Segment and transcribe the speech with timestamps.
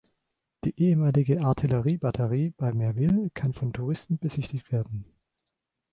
[0.63, 5.05] Die ehemalige Artilleriebatterie bei Merville kann von Touristen besichtigt werden.